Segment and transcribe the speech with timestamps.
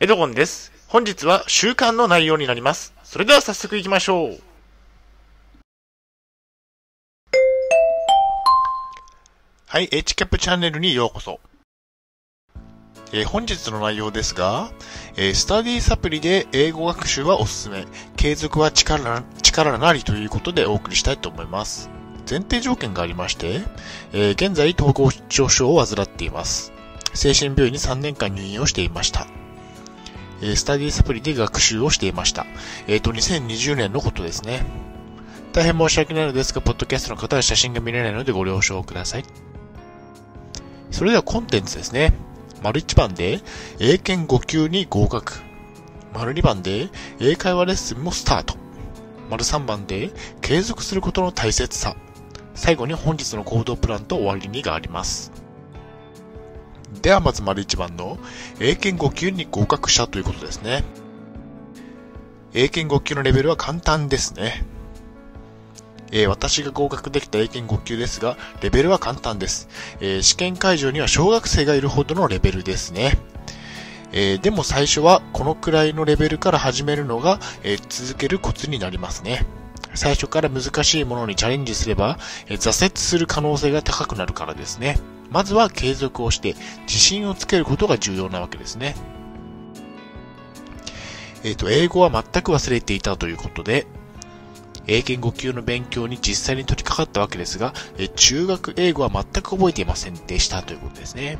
[0.00, 0.72] エドゴンです。
[0.88, 2.92] 本日は週間の内容になります。
[3.04, 4.40] それでは早速行きましょう。
[9.68, 11.38] はい、HCAP チャンネルにようこそ。
[13.12, 14.72] えー本日の内容ですが、
[15.16, 17.86] えースタディサプリで英語学習はおすすめ、
[18.16, 21.88] 継続は力な力なりということでお送りしたいと思います。
[22.28, 23.60] 前提条件がありまして、
[24.12, 26.72] えー現在統合失調症を患っています。
[27.14, 29.28] 精神病院に3年間入院をしていました。
[30.46, 32.46] えスタディサプリで学習をしていました。
[32.86, 34.64] えっ、と、2020年のことですね。
[35.52, 39.24] 大変申し訳ないのですが、ポッドキャストの方は写真が見れないのでご了承ください。
[40.90, 42.12] それではコンテンツですね。
[42.62, 43.40] 丸1番で、
[43.78, 45.34] 英検5級に合格。
[46.12, 46.88] 丸2番で、
[47.20, 48.56] 英会話レッスンもスタート。
[49.30, 51.96] 丸3番で、継続することの大切さ。
[52.54, 55.33] 最後に本日の行動プランと終わりにがあります。
[57.04, 58.16] ではまず丸1番の、
[58.60, 60.84] 英検5級に合格したということですね。
[62.54, 64.64] 英検5級のレベルは簡単ですね。
[66.12, 69.68] えー私が合格できた英検5級ですが、レベルは簡単です。
[70.00, 73.18] えー試験会場には小学生がいるほどのレベルですね。
[74.12, 79.44] えーでも最初はこのくらいのレベルから始めるのが、え続けるコツになりますね。
[79.92, 84.96] 最初から難しいものにチャレンジすれば、え挫折する可能性が高くなるからですね。
[85.30, 88.94] まずは継続をして自信をつけることが重要なわけですね。
[91.44, 93.86] えっ、と、英語は全く忘れていたということで、
[94.86, 101.38] 英検5級の勉強に実際に取り掛かったわけですが、え中学英語は全く覚えていませんでしたということですね。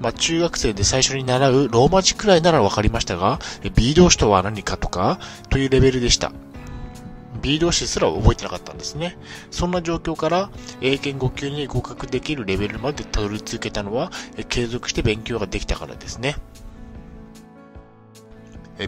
[0.00, 3.38] まあ、中学生で最初に習うローマ字くらいならわかりましたが、
[3.74, 5.18] B 動詞とは何かとか、
[5.50, 6.32] というレベルでした。
[7.44, 9.18] B 動詞すら覚えてなかったんですね。
[9.50, 10.50] そんな状況から、
[10.80, 14.10] 英検5級に合格できるレベルまでたどり着けたのは、
[14.48, 16.36] 継続して勉強ができたからですね。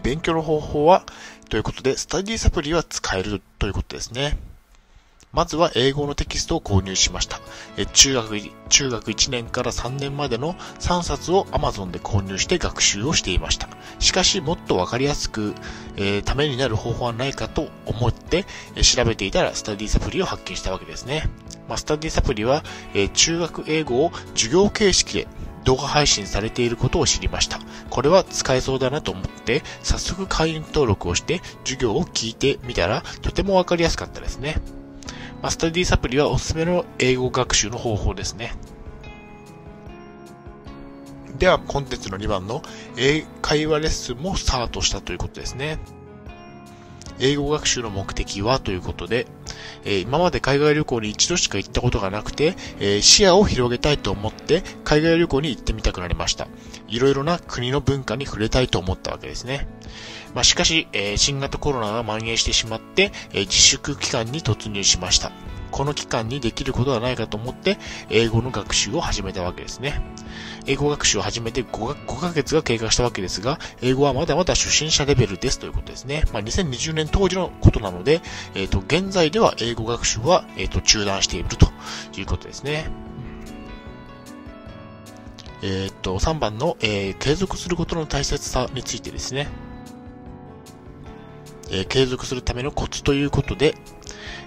[0.01, 1.05] 勉強の方法は、
[1.49, 4.39] ということで、スタディサプリは使えるということですね。
[5.33, 7.39] まずは英語のテキストを購入しました。
[7.93, 8.39] 中学、
[8.69, 13.67] 中学1年から3年までの3冊を Amazon で購入して学習をしていました。
[13.99, 15.53] しかし、もっとわかりやすく、
[15.97, 18.45] えーためになる方法はないかと思って、
[18.81, 21.29] 調べていたらスタディサプリを発見したわけですね。
[21.67, 22.63] まあ、スタディサプリは、
[22.93, 25.27] え中学英語を授業形式で
[25.65, 27.59] 動画配信されていることを知りました。
[27.89, 34.55] これは使えそうだなと思って、早速会員登録をして授業を聞いてみたら、とてもわかりやすかったですね。
[35.47, 38.53] まあ、スタディサプリはおすすめの英語学習の方法ですね。
[41.37, 42.61] では、コンテンツの2番の
[42.97, 45.79] 英会話レッスンもスタートしたということですね。
[47.19, 49.27] 英語学習の目的はということで、
[49.83, 56.47] えー今まで海外旅行に一度しか行ったことがなくて、えー視野を広げたいと思って海外旅行に行ってみたくなりました。
[56.87, 59.67] いろいろな国の文化に触れたいと思ったわけですね。
[60.33, 65.31] まあ、しかし、えー新型コロナが蔓延してしまって、え自粛期間に突入しました。
[65.77, 67.77] この期間にできることはないかと思って、
[68.09, 70.01] 英語の学習を始めたわけですね。
[70.65, 76.23] 英語学習を始めて 5, 5ヶ月が経過したわけですが、英語はまだまだ初心者レベルですということですね。
[76.33, 78.21] まあ、2020年当時のことなので、
[78.55, 81.67] えっ、と、現在では英語学習は、えっ、と、中断していると
[82.19, 82.89] いうことですね。
[85.61, 89.47] えっ、と、3番の、え継続することの大切さについてですね。
[91.69, 93.75] え継続するためのコツということで、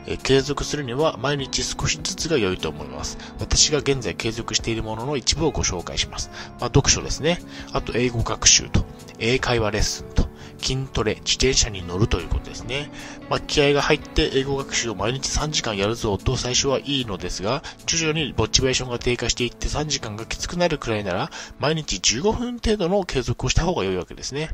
[0.06, 3.18] え継続するには毎日少しずつが良いと思います。
[3.38, 6.30] 私が現在継続しているものの一部をご紹介します。
[6.60, 7.38] まあ、読書ですね。
[7.72, 8.84] あと英語学習と、
[9.18, 10.28] 英会話レッスンと、
[10.60, 12.90] 筋トレ、自転車に乗るということですね。
[13.28, 24.50] まあ、気合が入って英語学習を毎日3時間やるぞと最初はいいのですが、徐々にモチベーションが低下していって3時間がきつくなるくらいなら、毎日15分程度の継続をした方が良いわけですね。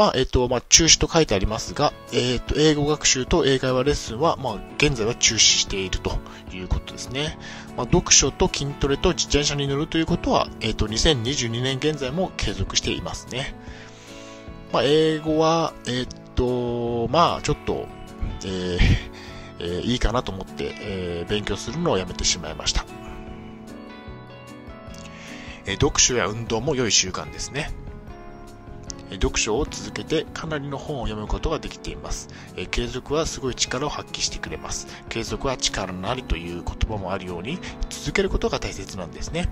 [0.00, 6.12] まあ、えっ、と、まあ、中止と書いてありますが、えっ、と、英語学習と英会話レッスンは、まあ、現在は中止していると
[6.54, 7.38] いうことですね。
[7.76, 13.54] まあ、読書と筋トレと自転車に乗るということは、えっ、と、2022年現在も継続していますね。
[14.72, 17.86] まあ、英語は、えっ、と、まあ、ちょっと、
[18.46, 18.78] えー
[19.58, 22.86] えーいいかなと思って、えー勉強するのをやめてしまいました。
[25.66, 27.70] えー読書や運動も良い習慣ですね。
[29.12, 32.28] 読書を続けてかなりの本を読むことができています。
[32.56, 34.86] え継続はすごい力を発揮してくれます。
[35.08, 37.58] 継続は力なりという言葉もあるように、
[37.88, 39.48] 続けることが大切なんですね。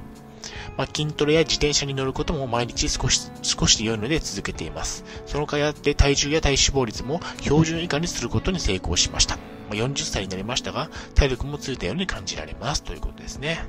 [0.76, 5.05] まあ、筋トレや自転車に乗ることも毎日少し、少しで良いので続けています。
[5.26, 9.37] その甲斐あって体重や体脂肪率も標準以下にすることに成功しました。
[9.37, 12.82] まあ40歳になりましたが、体力もついたように感じられます。
[12.82, 13.64] ということですね。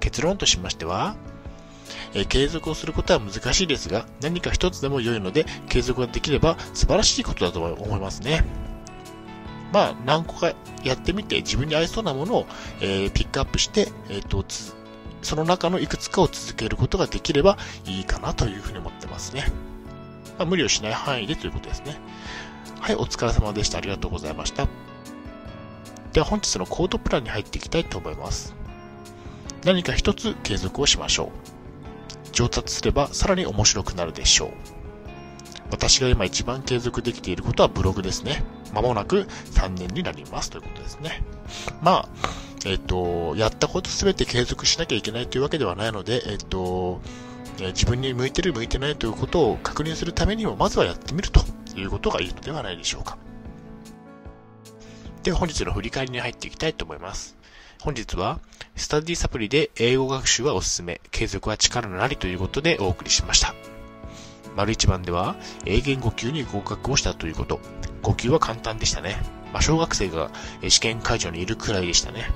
[0.00, 1.16] 結論としましては、
[2.14, 8.44] え、継続をすることは難しいですが、何か一つでも良いので、継続ができれば素晴らしいことだと思いますね。
[9.72, 10.52] まあ、何個か
[10.82, 12.46] やってみて、自分に合いそうなものを、
[12.80, 14.44] えー、ピックアップして、えっ、と、
[15.22, 19.52] その中のいくつかを続けることができればいいかなというふうに思ってますね。
[20.38, 21.96] まあ、無理をしない範囲でということですね。
[22.80, 23.78] はい、お疲れ様でした。
[23.78, 24.68] ありがとうございました。
[26.12, 28.54] では本日のコードプランに入っていきたいと思います。
[29.64, 31.47] 何か一つ継続をしましょう。
[32.38, 34.50] 上達すればさらに面白くなるでしょう。
[35.72, 38.44] 私が今一番継続できていることはブログですね。
[38.72, 39.22] まもなく
[39.54, 41.24] 3年になりますということですね。
[41.82, 42.08] まあ、
[42.64, 47.00] えっ、と、やったことすべて継続しなきゃいけないというわけではないので、えっ、と、
[47.58, 51.40] 自分に向いてる向いてないということを確認するためにも、まずはやってみると
[51.76, 53.18] いうことがいいのではないでしょうか。
[55.24, 57.37] で本日の振り返りに入っていきたいと思います。
[57.80, 58.40] 本日は、
[58.74, 63.54] スタディサプリで英語学習はおすすめ、継続は力なりということでお送りしました。
[64.56, 67.60] 丸一番では、英言5級に合格をしたということ。
[68.02, 69.16] 5級は簡単でしたね。
[69.52, 70.32] まあ、小学生が
[70.68, 72.32] 試験会場にいるくらいでしたね。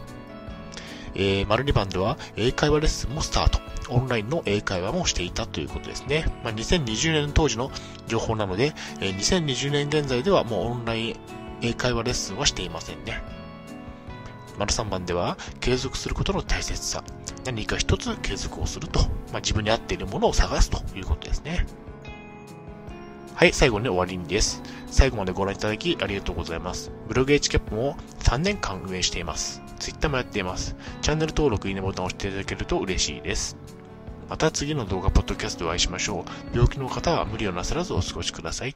[1.15, 3.59] えー、丸2番では、英会話レッスンもスタート。
[3.89, 6.25] オンラインの英会話もしていたということですね。
[6.45, 7.73] まあ、2020年当時の
[8.07, 11.17] 情報なので、えー、2020年現在ではもうオンライン
[11.63, 13.32] 英会話レッスンはしていませんね。
[14.59, 17.03] 丸3番では、継続することの大切さ。
[17.45, 19.01] 何か一つ継続をすると。
[19.33, 21.67] まあ、自分に合っているものを探すということですね。
[23.35, 24.63] はい、最後に終わりにです。
[24.87, 26.93] 最後までご覧いただきありがとうございます。
[27.09, 29.63] ブログ h キャップも3年間運営しています。
[29.79, 30.77] Twitter もやっています。
[31.01, 33.57] チャンネル登録、いいねボタンを押していただけると嬉しいです。
[34.29, 36.55] また次の動画、ポッドキャストでお会いしましょう。
[36.55, 38.75] 病気の方は無理をなさらずお過ごしください。